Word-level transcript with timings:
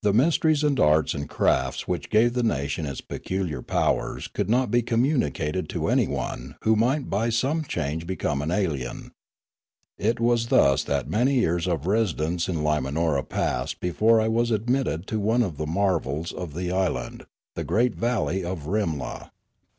The 0.00 0.14
mysteries 0.14 0.64
and 0.64 0.80
arts 0.80 1.12
and 1.12 1.28
crafts 1.28 1.86
which 1.86 2.08
gave 2.08 2.32
the 2.32 2.42
nation 2.42 2.86
its 2.86 3.02
peculiar 3.02 3.60
powers 3.60 4.26
could 4.26 4.48
not 4.48 4.70
be 4.70 4.80
communicated 4.80 5.68
to 5.68 5.88
anyone 5.88 6.56
who 6.62 6.76
might 6.76 7.10
by 7.10 7.28
some 7.28 7.64
change 7.64 8.06
become 8.06 8.40
an 8.40 8.50
alien. 8.50 9.12
It 9.98 10.18
was 10.18 10.46
thus 10.46 10.82
that 10.84 11.10
many 11.10 11.34
years 11.34 11.68
of 11.68 11.86
residence 11.86 12.48
in 12.48 12.62
Limanora 12.62 13.28
passed 13.28 13.76
99 13.76 13.76
ioo 13.76 13.76
Limanora 13.76 13.80
before 13.80 14.20
I 14.22 14.28
was 14.28 14.50
admitted 14.50 15.06
to 15.08 15.20
one 15.20 15.42
of 15.42 15.58
the 15.58 15.66
marvels 15.66 16.32
of 16.32 16.54
the 16.54 16.72
island, 16.72 17.26
the 17.54 17.62
great 17.62 17.94
valley 17.94 18.42
of 18.42 18.60
Rimla. 18.66 19.30